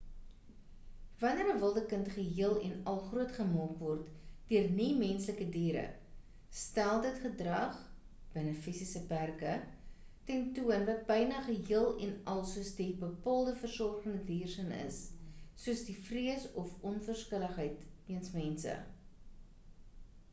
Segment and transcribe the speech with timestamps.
[1.23, 4.07] wanneer 'n wilde kind geheel en al grootgemaak word
[4.51, 5.83] deur nie-menslike diere
[6.61, 7.77] stel dit gedrag
[8.37, 9.53] binne fisiese perke
[10.31, 14.99] ten toon wat byna geheel en al soos die bepaalde versorgende dier s'n is
[15.67, 18.77] soos die vrees of onverskilligheid jeens mense